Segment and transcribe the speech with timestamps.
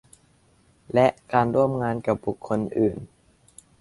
[0.93, 2.97] และการร่วมงานกับบุคคลอื่น